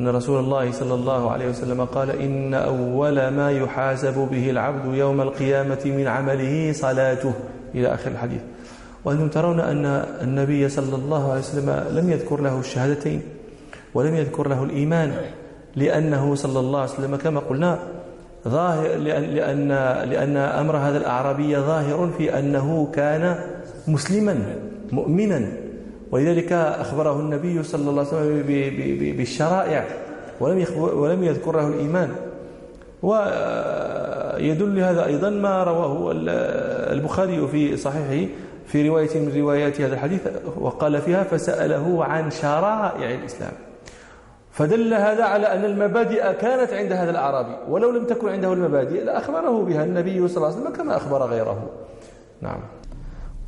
[0.00, 5.20] أن رسول الله صلى الله عليه وسلم قال إن أول ما يحاسب به العبد يوم
[5.20, 7.32] القيامة من عمله صلاته.
[7.74, 8.40] إلى آخر الحديث.
[9.04, 9.86] وأنتم ترون أن
[10.22, 13.22] النبي صلى الله عليه وسلم لم يذكر له الشهادتين
[13.94, 15.12] ولم يذكر له الإيمان.
[15.76, 17.78] لأنه صلى الله عليه وسلم كما قلنا
[18.48, 19.68] ظاهر لأن, لأن,
[20.10, 23.36] لأن أمر هذا الأعرابي ظاهر في أنه كان
[23.88, 24.56] مسلما
[24.92, 25.46] مؤمنا.
[26.10, 28.42] ولذلك أخبره النبي صلى الله عليه وسلم
[29.16, 29.84] بالشرائع
[30.40, 32.10] ولم ولم يذكر له الإيمان
[33.02, 36.12] ويدل هذا أيضا ما رواه
[36.92, 38.28] البخاري في صحيحه
[38.66, 40.20] في رواية من روايات هذا الحديث
[40.60, 43.52] وقال فيها فسأله عن شرائع الإسلام.
[44.54, 49.64] فدل هذا على أن المبادئ كانت عند هذا الأعرابي ولو لم تكن عنده المبادئ لأخبره
[49.64, 51.70] بها النبي صلى الله عليه وسلم كما أخبر غيره.
[52.40, 52.60] نعم.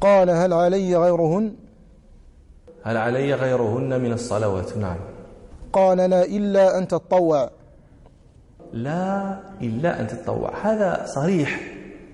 [0.00, 1.52] قال هل علي غيرهن؟
[2.82, 4.96] هل علي غيرهن من الصلوات؟ نعم.
[5.72, 7.50] قال لا إلا أن تتطوع
[8.72, 11.60] لا إلا أن تتطوع هذا صريح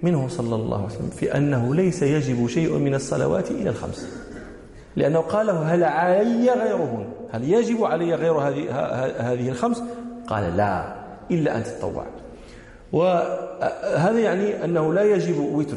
[0.02, 4.08] منه صلى الله عليه وسلم في أنه ليس يجب شيء من الصلوات إلى الخمس.
[4.96, 8.70] لأنه قال هل علي غيرهن؟ هل يجب علي غير هذه
[9.18, 9.82] هذه الخمس؟
[10.26, 10.94] قال لا
[11.30, 12.06] إلا أن تتطوع
[12.92, 15.76] وهذا يعني أنه لا يجب وتر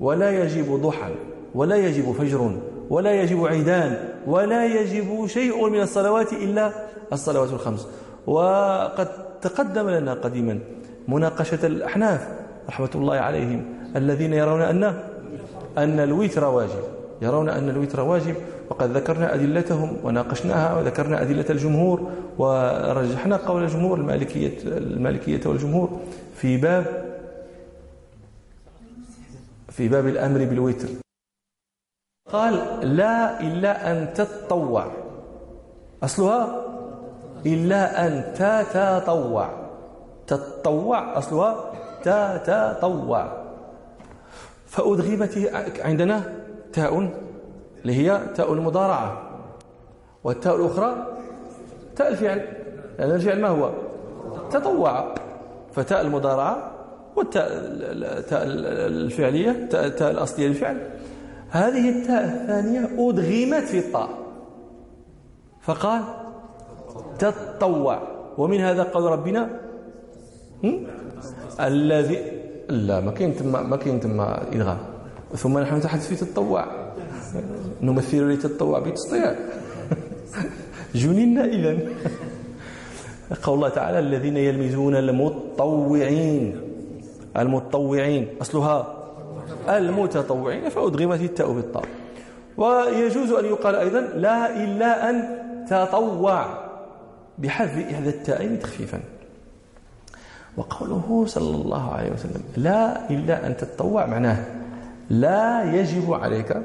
[0.00, 1.10] ولا يجب ضحى
[1.54, 2.50] ولا يجب فجر
[2.90, 6.72] ولا يجب عيدان ولا يجب شيء من الصلوات إلا
[7.12, 7.86] الصلوات الخمس.
[8.26, 9.08] وقد
[9.42, 10.58] تقدم لنا قديما
[11.08, 12.28] مناقشة الأحناف
[12.68, 13.64] رحمة الله عليهم
[13.96, 14.84] الذين يرون أن
[15.78, 16.84] أن الوتر واجب.
[17.24, 18.36] يرون أن الوتر واجب
[18.70, 26.00] وقد ذكرنا أدلتهم وناقشناها وذكرنا أدلة الجمهور ورجحنا قول الجمهور المالكية, المالكية والجمهور
[26.36, 27.04] في باب
[29.68, 30.88] في باب الأمر بالوتر.
[32.32, 32.54] قال
[32.96, 34.86] لا إلا أن تتطوع.
[36.02, 36.64] أصلها
[37.46, 39.48] إلا أن تتطوع.
[40.26, 43.44] تتطوع أصلها تتطوع.
[44.66, 45.50] فأدغمت
[45.84, 46.43] عندنا
[46.74, 47.10] تاء
[47.82, 49.22] اللي هي تاء المضارعة.
[50.24, 51.06] والتاء الأخرى
[51.96, 52.48] تاء الفعل لأن
[52.98, 53.70] يعني الفعل ما هو؟
[54.50, 55.14] تطوع.
[55.72, 56.70] فتاء المضارعة
[57.16, 57.48] والتاء
[58.86, 60.90] الفعلية تاء الأصلية للفعل.
[61.50, 64.08] هذه التاء الثانية أدغمت في الطاء.
[65.62, 66.02] فقال
[67.18, 68.02] تتطوع
[68.38, 69.50] ومن هذا قول ربنا؟
[71.60, 72.18] الذي
[72.68, 74.78] لا ما كاين تما ما كاين تما ادغام
[75.36, 76.66] ثم نحن نتحدث في تتطوع
[77.82, 79.34] نمثل لتتطوع بتسطيع
[80.94, 81.78] جننا اذا
[83.42, 86.60] قول الله تعالى الذين يلمزون المتطوعين
[87.36, 89.04] المتطوعين أصلها
[89.68, 90.68] المتطوعين.
[90.68, 91.84] فأدغمت التاء بالطاء.
[92.56, 95.16] ويجوز أن يقال أيضا لا إلا أن
[95.70, 96.64] تطوع.
[97.38, 99.00] بحذف إحدى التاءين تخفيفا.
[100.56, 104.63] وقوله صلى الله عليه وسلم لا إلا أن تتطوع معناه
[105.10, 106.56] لا يجب عليك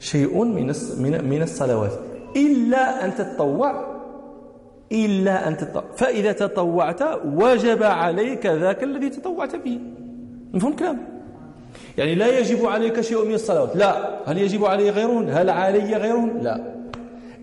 [0.00, 1.92] شيء من من الصلوات.
[2.36, 3.96] إلا أن تتطوع.
[4.92, 5.84] إلا أن تتطوع.
[5.96, 9.80] فإذا تطوعت وجب عليك ذاك الذي تطوعت به
[10.54, 10.98] مفهوم كلام
[11.98, 13.76] يعني لا يجب عليك شيء من الصلوات.
[13.76, 14.20] لا.
[14.26, 16.74] هل يجب علي غيرهن؟ هل علي غيرهن؟ لا.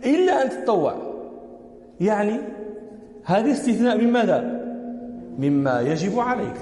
[0.05, 0.95] إلا أن تتطوع.
[2.01, 2.39] يعني
[3.23, 4.63] هذا استثناء من ماذا؟
[5.39, 6.55] مما يجب عليك.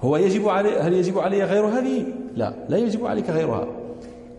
[0.00, 2.04] هو يجب علي هل يجب علي غير هذه؟
[2.36, 3.66] لا لا يجب عليك غيرها.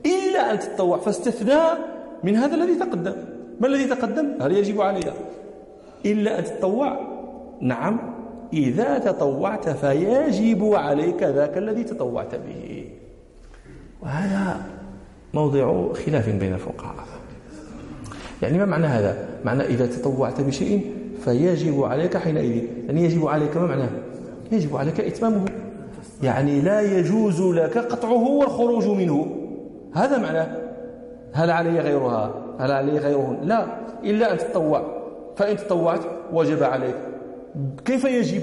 [0.06, 1.78] إلا أن تتطوع فاستثناء
[2.24, 3.14] من هذا الذي تقدم.
[3.60, 5.14] ما الذي تقدم؟ هل يجب علي؟
[6.06, 7.00] إلا أن تتطوع.
[7.62, 8.00] نعم
[8.54, 12.86] إذا تطوعت فيجب عليك ذاك الذي تطوعت به.
[14.02, 14.62] وهذا
[15.34, 16.96] موضع خلاف بين الفقهاء.
[18.42, 20.92] يعني ما معنى هذا؟ معنى إذا تطوعت بشيء
[21.26, 22.64] فيجب عليك حينئذ.
[22.88, 23.90] يعني يجب عليك ما معناه؟
[24.52, 25.46] يجب عليك إتمامه.
[26.24, 29.36] يعني لا يجوز لك قطعه والخروج منه.
[29.94, 30.58] هذا معناه.
[31.34, 33.66] هل علي غيرها؟ هل علي غيرهن لا.
[34.04, 34.84] إلا أن تتطوع.
[35.36, 36.02] فإن تطوعت
[36.34, 36.96] وجب عليك.
[37.86, 38.42] كيف يجب؟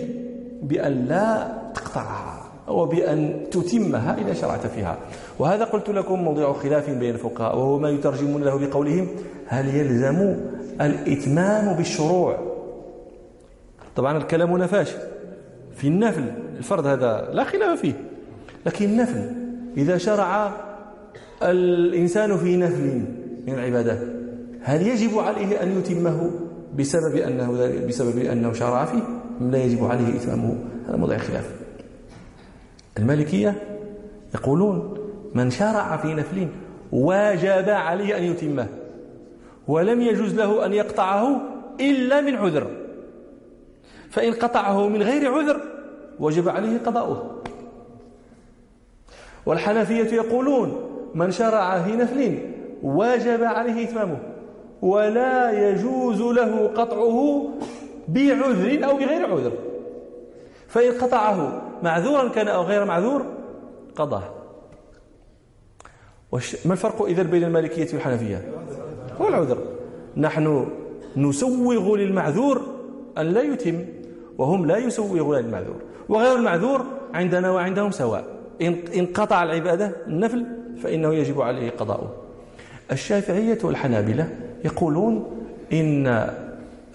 [0.62, 4.96] بأن لا تقطعها وبأن تتمها إذا شرعت فيها.
[5.38, 9.08] وهذا قلت لكم موضوع خلاف بين الفقهاء وهو ما يترجمون له بقولهم
[9.46, 10.36] هل يلزم
[10.80, 12.36] الإتمام بالشروع؟
[13.96, 14.98] طبعا الكلام هنا فاشل
[15.76, 16.24] في النفل
[16.58, 17.94] الفرض هذا لا خلاف فيه.
[18.66, 19.30] لكن النفل
[19.76, 20.52] إذا شرع
[21.42, 23.02] الإنسان في نفل
[23.46, 23.98] من العبادات
[24.62, 26.30] هل يجب عليه أن يتمه
[26.78, 27.52] بسبب أنه
[27.88, 29.02] بسبب أنه شرع فيه؟
[29.40, 30.58] أم لا يجب عليه إتمامه؟
[30.88, 31.50] هذا موضع خلاف.
[32.98, 33.54] المالكية
[34.34, 34.94] يقولون
[35.34, 36.48] من شرع في نفل
[36.92, 38.66] واجب عليه أن يتمه
[39.68, 41.40] ولم يجوز له أن يقطعه
[41.80, 42.70] إلا من عذر.
[44.10, 45.60] فإن قطعه من غير عذر
[46.20, 47.42] وجب عليه قضاؤه.
[49.46, 52.38] والحنفية يقولون من شرع في نفل
[52.82, 54.18] واجب عليه إتمامه
[54.82, 57.48] ولا يجوز له قطعه
[58.08, 59.52] بعذر أو بغير عذر.
[60.68, 63.26] فإن قطعه معذورا كان أو غير معذور
[63.96, 64.22] قضاه.
[66.64, 68.52] ما الفرق إذا بين المالكية والحنفية؟
[69.20, 69.58] هو العذر.
[70.16, 70.66] نحن
[71.16, 72.62] نسوغ للمعذور
[73.18, 73.84] أن لا يتم
[74.38, 78.24] وهم لا يسوغون للمعذور وغير المعذور عندنا وعندهم سواء.
[78.96, 80.46] إن قطع العبادة النفل
[80.82, 82.14] فإنه يجب عليه قضاؤه.
[82.92, 84.28] الشافعية والحنابلة
[84.64, 86.30] يقولون إن آه،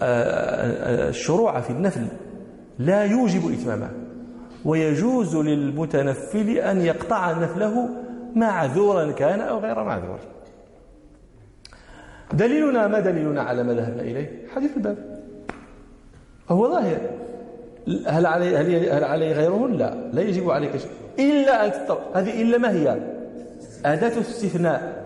[0.02, 2.06] آه، الشروع في النفل
[2.78, 3.90] لا يوجب إتمامه.
[4.64, 7.88] ويجوز للمتنفل أن يقطع نفله
[8.34, 10.18] معذورا كان أو غير معذور.
[12.32, 15.20] دليلنا ما دليلنا على ما ذهبنا إليه؟ حديث الباب.
[16.48, 17.00] فهو ظاهر.
[18.06, 18.56] هل علي
[18.90, 20.10] هل علي غيره لا.
[20.12, 20.90] لا يجب عليك شيء.
[21.18, 23.00] إلا أن تطلق هذه إلا ما هي؟
[23.84, 25.02] أداة استثناء.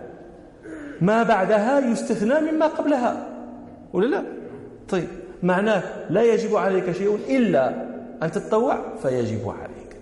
[1.01, 3.27] ما بعدها يستثنى مما قبلها.
[3.93, 4.23] ولا لا؟
[4.89, 5.07] طيب.
[5.43, 7.85] معناه لا يجب عليك شيء إلا
[8.23, 9.97] أن تتطوع فيجب عليك.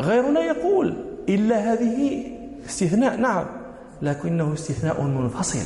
[0.00, 0.94] غيرنا يقول
[1.28, 2.24] إلا هذه
[2.66, 3.16] استثناء.
[3.16, 3.46] نعم.
[4.02, 5.58] لكنه استثناء منفصل.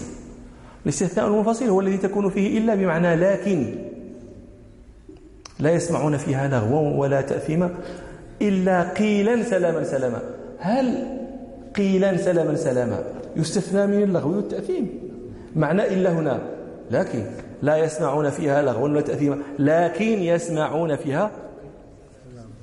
[0.85, 3.88] الاستثناء المنفصل هو الذي تكون فيه إلا بمعنى لكن.
[5.61, 7.71] لا يسمعون فيها لغوا ولا تأثيما
[8.43, 10.21] إلا قيلا سلاما سلاما.
[10.59, 10.95] هل
[11.77, 13.05] قيلا سلاما سلاما
[13.37, 14.89] يستثنى من اللغو والتأثيم؟
[15.57, 16.41] معنى إلا هنا.
[16.91, 17.23] لكن
[17.63, 21.31] لا يسمعون فيها لغوا ولا تأثيما لكن يسمعون فيها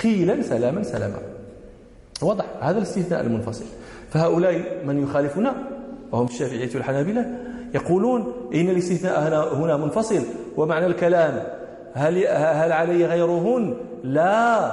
[0.04, 1.20] قيلا سلاما سلاما.
[2.22, 3.66] واضح؟ هذا الاستثناء المنفصل.
[4.12, 5.56] فهؤلاء من يخالفنا
[6.12, 7.38] وهم الشافعية والحنابلة
[7.74, 10.22] يقولون إن الاستثناء هنا منفصل
[10.58, 11.44] ومعنى الكلام
[11.96, 14.72] هل, هل علي غيرهن؟ لا.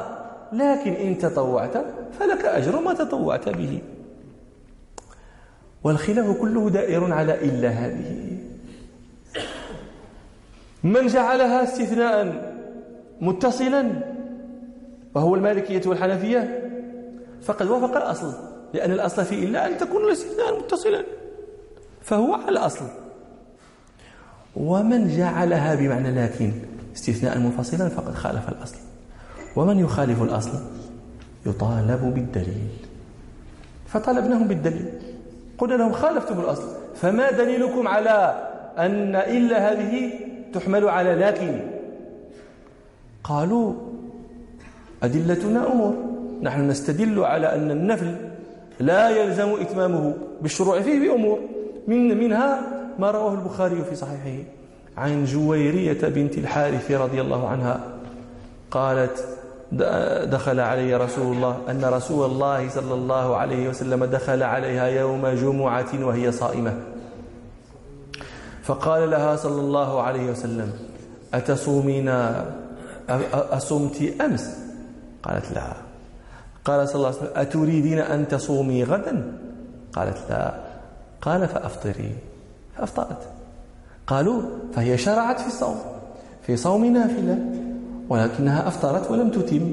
[0.53, 1.77] لكن إن تطوعت
[2.19, 3.83] فلك أجر ما تطوعت به.
[5.85, 8.39] والخلاف كله دائر على إلا هذه.
[10.85, 12.53] من جعلها استثناء
[13.21, 13.91] متصلا
[15.15, 16.71] وهو المالكية والحنفية
[17.43, 18.35] فقد وافق الأصل
[18.75, 21.05] لأن الأصل في إلا أن تكون الاستثناء متصلا
[22.03, 22.87] فهو على الأصل.
[24.57, 26.53] ومن جعلها بمعنى لكن
[26.95, 28.77] استثناء منفصلا فقد خالف الأصل.
[29.57, 30.59] ومن يخالف الأصل؟
[31.47, 32.69] يطالب بالدليل.
[33.87, 34.89] فطالبناهم بالدليل.
[35.59, 36.69] قلنا لهم خالفتم الأصل.
[36.95, 40.13] فما دليلكم على أن إلا هذه
[40.55, 41.61] تحمل على لكن؟
[43.25, 43.75] قالوا
[45.03, 45.95] أدلتنا أمور.
[46.43, 48.17] نحن نستدل على أن النفل
[48.81, 50.81] لا يلزم إتمامه بالشروع.
[50.81, 51.39] فيه بأمور
[51.89, 52.61] من منها
[52.99, 54.45] ما رواه البخاري في صحيحه.
[54.97, 57.81] عن جويرية بنت الحارث رضي الله عنها
[58.71, 59.25] قالت
[60.25, 66.05] دخل علي رسول الله أن رسول الله صلى الله عليه وسلم دخل عليها يوم جمعة
[66.07, 66.75] وهي صائمة.
[68.63, 70.73] فقال لها صلى الله عليه وسلم
[71.35, 72.09] أتصومين؟
[73.33, 74.59] أصمت أمس؟
[75.23, 75.73] قالت لا.
[76.65, 79.33] قال صلى الله عليه وسلم أتريدين أن تصومي غدا؟
[79.93, 80.55] قالت لا.
[81.21, 82.13] قال فأفطري.
[82.77, 83.32] فأفطرت.
[84.07, 84.43] قالوا
[84.73, 85.77] فهي شرعت في الصوم.
[86.43, 87.39] في صوم نافلة
[88.09, 89.73] ولكنها أفطرت ولم تتم.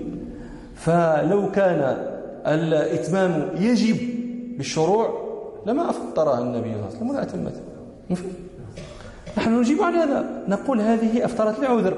[0.76, 1.98] فلو كان
[2.48, 3.98] الإتمام يجب
[4.58, 5.30] بالشروع
[5.66, 7.62] لما أفطرها النبي صلى الله عليه وسلم ولا أتمت.
[9.38, 10.44] نحن نجيب على هذا.
[10.48, 11.98] نقول هذه أفطرت لعذر.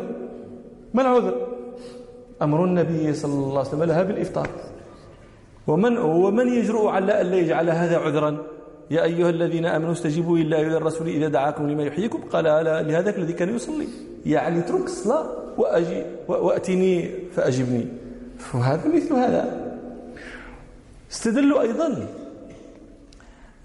[0.94, 1.48] ما العذر؟
[2.42, 4.48] أمر النبي صلى الله عليه وسلم لها بالإفطار.
[5.68, 8.38] ومن ومن يجرؤ على ألا يجعل هذا عذرا؟
[8.92, 12.20] يا أيها الذين آمنوا استجيبوا لله وللرسول إذا دعاكم لما يحييكم.
[12.34, 12.44] قال
[12.88, 13.88] لهذاك الذي كان يصلي.
[14.26, 15.26] يعني اترك الصلاة
[15.58, 17.86] وأجي وأتني فأجبني.
[18.40, 19.44] فهذا مثل هذا.
[21.12, 22.08] استدلوا أيضا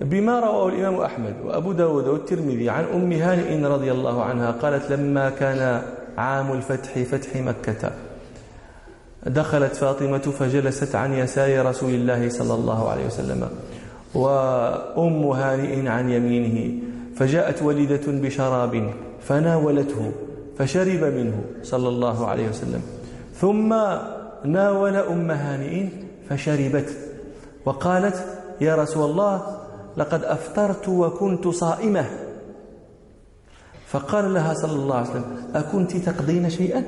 [0.01, 5.31] بما رواه الإمام أحمد وأبو داود والترمذي عن أم هانئ رضي الله عنها قالت لما
[5.31, 5.83] كان
[6.19, 7.93] عام الفتح فتح مكة
[9.27, 13.49] دخلت فاطمة فجلست عن يسار رسول الله صلى الله عليه وسلم.
[14.17, 16.83] وأم هانئ عن يمينه
[17.17, 18.91] فجاءت وليدة بشراب
[19.21, 20.13] فناولته
[20.59, 22.83] فشرب منه صلى الله عليه وسلم.
[23.35, 23.69] ثم
[24.45, 25.89] ناول أم هانئ
[26.29, 26.89] فشربت
[27.65, 28.25] وقالت
[28.61, 29.57] يا رسول الله
[29.97, 32.05] لقد أفطرت وكنت صائمة.
[33.87, 36.85] فقال لها صلى الله عليه وسلم أكنت تقضين شيئا؟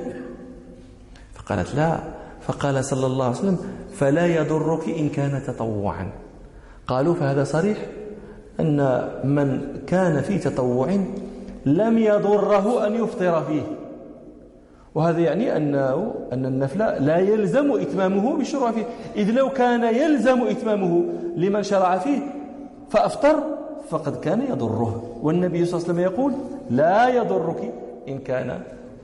[1.33, 1.99] فقالت لا.
[2.47, 3.57] فقال صلى الله عليه وسلم
[3.93, 6.11] فلا يضرك إن كان تطوعا.
[6.89, 7.77] قالوا فهذا صريح
[8.59, 10.97] أن من كان في تطوع
[11.65, 13.61] لم يضره أن يفطر فيه.
[14.95, 18.85] وهذا يعني أنه أن النفل لا يلزم إتمامه بالشروع فيه.
[19.15, 21.03] إذ لو كان يلزم إتمامه
[21.35, 22.19] لمن شرع فيه
[22.89, 23.43] فأفطر
[23.89, 25.19] فقد كان يضره.
[25.21, 26.33] والنبي صلى الله عليه وسلم يقول
[26.69, 27.73] لا يضرك
[28.07, 28.61] إن كان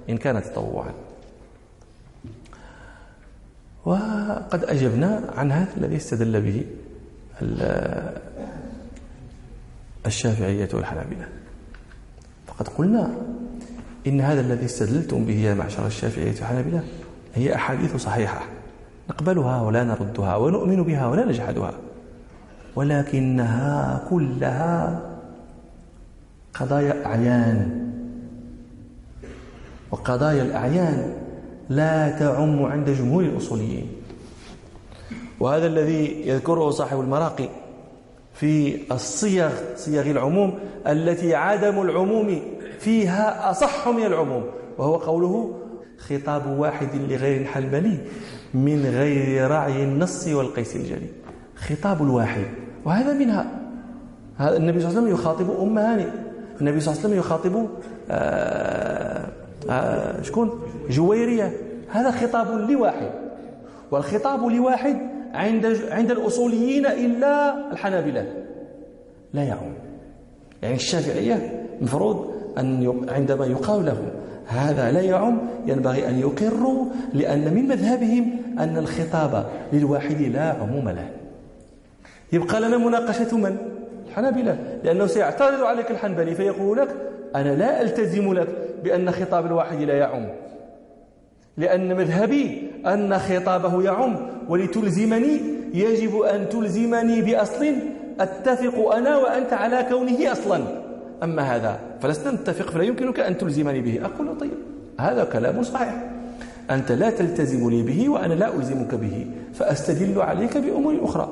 [0.10, 0.94] إن كان تطوعا.
[3.86, 6.64] وقد أجبنا عن هذا الذي استدل به
[10.06, 11.28] الشافعية والحنابلة.
[12.48, 13.16] فقد قلنا
[14.08, 16.84] إن هذا الذي استدلتم به يا معشر الشافعية والحنابلة
[17.36, 18.42] هي أحاديث صحيحة.
[19.10, 21.74] نقبلها ولا نردها ونؤمن بها ولا نجحدها
[22.76, 25.02] ولكنها كلها
[26.54, 27.92] قضايا أعيان.
[29.92, 31.14] وقضايا الأعيان
[31.70, 33.95] لا تعم عند جمهور الأصوليين.
[35.40, 37.50] وهذا الذي يذكره صاحب المراقي
[38.34, 42.42] في الصيغ صيغ العموم التي عدم العموم
[42.80, 44.44] فيها أصح من العموم
[44.78, 45.56] وهو قوله
[45.98, 47.98] خطاب واحد لغير الحنبلي
[48.54, 51.08] من غير رعي النص والقيس الجلي.
[51.56, 52.46] خطاب الواحد
[52.86, 53.48] وهذا منها.
[54.40, 56.06] النبي صلى الله عليه وسلم يخاطب أم هاني
[56.62, 57.68] النبي صلى الله عليه وسلم يخاطب
[58.12, 59.28] آه،
[59.70, 61.54] آه، شكون؟ جويرية.
[61.90, 63.12] هذا خطاب لواحد.
[63.92, 64.98] والخطاب لواحد
[65.36, 68.26] عند عند الأصوليين إلا الحنابلة.
[69.34, 69.74] لا يعم.
[70.64, 74.10] يعني الشافعية مفروض أن عندما يقال لهم
[74.48, 81.10] هذا لا يعم ينبغي أن يقروا لأن من مذهبهم أن الخطاب للواحد لا عموم له.
[82.34, 83.58] يبقى لنا مناقشة من؟
[84.08, 84.58] الحنابلة.
[84.84, 86.96] لأنه سيعترض عليك الحنبلي فيقول لك
[87.36, 88.48] أنا لا ألتزم لك
[88.84, 90.28] بأن خطاب الواحد لا يعم.
[91.58, 94.16] لأن مذهبي أن خطابه يعم
[94.50, 95.42] ولتلزمني
[95.74, 97.76] يجب أن تلزمني بأصل
[98.20, 100.62] أتفق أنا وأنت على كونه أصلا.
[101.24, 104.06] أما هذا فلسنا نتفق فلا يمكنك أن تلزمني به.
[104.06, 104.52] أقول طيب
[105.00, 105.96] هذا كلام صحيح.
[106.72, 109.28] أنت لا تلتزمني به وأنا لا ألزمك به.
[109.54, 111.30] فأستدل عليك بأمور أخرى.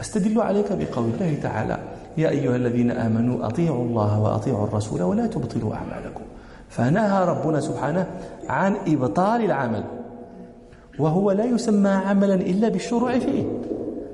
[0.00, 1.78] أستدل عليك بقول الله تعالى
[2.16, 6.22] يا أيها الذين آمنوا أطيعوا الله وأطيعوا الرسول ولا تبطلوا أعمالكم.
[6.68, 8.06] فنهى ربنا سبحانه
[8.48, 9.84] عن إبطال العمل.
[10.98, 13.44] وهو لا يسمى عملا إلا بالشروع فيه.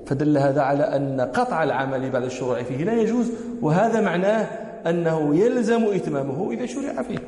[0.06, 3.26] فدل هذا على أن قطع العمل بعد الشروع فيه لا يجوز
[3.62, 4.46] وهذا معناه
[4.86, 7.18] أنه يلزم إتمامه إذا شرع فيه.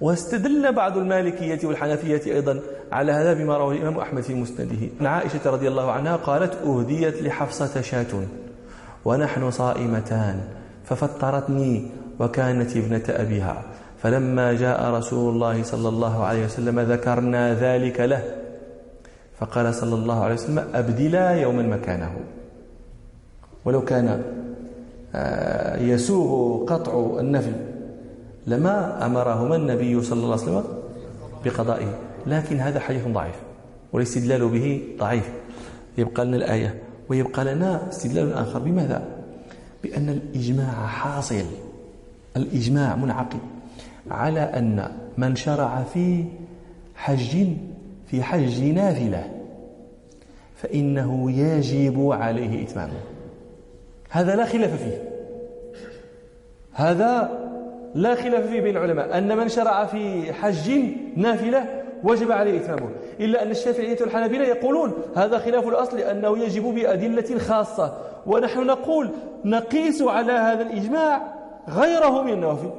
[0.00, 2.60] واستدل بعض المالكية والحنفية أيضا
[2.92, 4.88] على هذا بما رواه الإمام أحمد في مسنده.
[5.00, 8.06] أن عائشة رضي الله عنها قالت أهديت لحفصة شاة
[9.04, 10.40] ونحن صائمتان
[10.84, 11.90] ففطرتني
[12.20, 13.62] وكانت ابنة أبيها.
[14.02, 18.22] فلما جاء رسول الله صلى الله عليه وسلم ذكرنا ذلك له.
[19.40, 22.12] فقال صلى الله عليه وسلم أبدلا يوما مكانه.
[23.64, 24.22] ولو كان
[25.14, 27.52] آه، يسوغ قطع النفل
[28.46, 30.64] لما أمرهما النبي صلى الله عليه وسلم
[31.44, 31.98] بقضائه.
[32.26, 33.36] لكن هذا حديث ضعيف
[33.92, 35.30] والاستدلال به ضعيف.
[35.98, 38.58] يبقى لنا الآية ويبقى لنا استدلال آخر.
[38.58, 39.02] بماذا؟
[39.82, 41.44] بأن الإجماع حاصل
[42.36, 43.59] الإجماع منعقد.
[44.10, 46.24] على أن من شرع في
[46.94, 47.46] حج
[48.06, 49.30] في حج نافلة
[50.56, 53.00] فإنه يجب عليه إتمامه.
[54.10, 55.02] هذا لا خلاف فيه.
[56.72, 57.30] هذا
[57.94, 59.18] لا خلاف فيه بين العلماء.
[59.18, 60.70] أن من شرع في حج
[61.16, 62.90] نافلة وجب عليه إتمامه.
[63.20, 67.98] إلا أن الشافعية والحنابلة يقولون هذا خلاف الأصل أنه يجب بأدلة خاصة.
[68.26, 69.10] ونحن نقول
[69.44, 71.34] نقيس على هذا الإجماع
[71.68, 72.70] غيره من النوافل.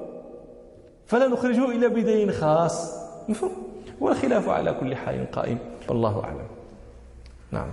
[1.11, 2.91] فلا نخرجه إلا بدليل خاص.
[3.29, 3.51] مفهوم.
[3.99, 5.57] والخلاف على كل حال قائم.
[5.89, 6.47] والله أعلم.
[7.51, 7.67] نعم.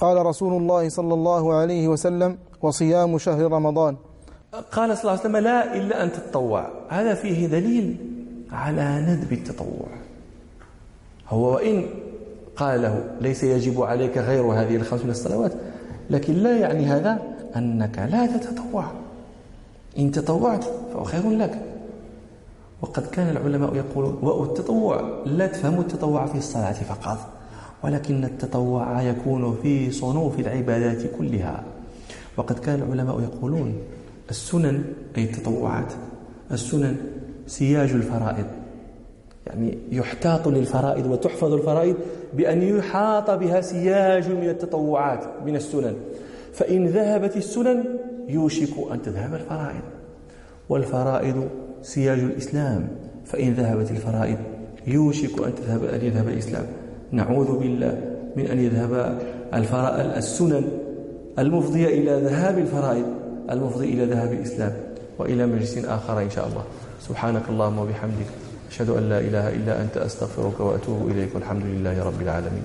[0.00, 3.96] قال رسول الله صلى الله عليه وسلم وصيام شهر رمضان.
[4.52, 6.70] قال صلى الله عليه وسلم لا إلا أن تتطوع.
[6.88, 7.96] هذا فيه دليل
[8.52, 9.88] على ندب التطوع.
[11.28, 11.86] هو وإن
[12.56, 15.52] قال له ليس يجب عليك غير هذه الخمس من الصلوات.
[16.10, 17.22] لكن لا يعني هذا
[17.56, 18.84] أنك لا تتطوع.
[19.98, 21.69] إن تطوعت فهو خير لك.
[22.82, 27.18] وقد كان العلماء يقولون والتطوع لا تفهم التطوع في الصلاة فقط
[27.84, 31.64] ولكن التطوع يكون في صنوف العبادات كلها.
[32.36, 33.74] وقد كان العلماء يقولون
[34.30, 34.84] السنن
[35.16, 35.92] أي التطوعات
[36.52, 36.96] السنن
[37.46, 38.46] سياج الفرائض.
[39.46, 41.96] يعني يحتاط للفرائض وتحفظ الفرائض
[42.34, 45.94] بأن يحاط بها سياج من التطوعات من السنن.
[46.52, 47.84] فإن ذهبت السنن
[48.28, 49.82] يوشك أن تذهب الفرائض.
[50.68, 51.48] والفرائض
[51.82, 52.88] سياج الإسلام
[53.24, 54.38] فإن ذهبت الفرائض
[54.86, 56.66] يوشك أن تذهب أن يذهب الإسلام.
[57.12, 58.00] نعوذ بالله
[58.36, 59.18] من أن يذهب
[60.16, 60.64] السنن
[61.38, 63.06] المفضية إلى ذهاب الفرائض
[63.50, 64.72] المفضي إلى ذهاب الإسلام
[65.18, 66.64] وإلى مجلس آخر إن شاء الله.
[67.08, 68.30] سبحانك اللهم وبحمدك
[68.70, 72.62] أشهد أن لا إله إلا أنت أستغفرك وأتوب إليك والحمد لله رب العالمين.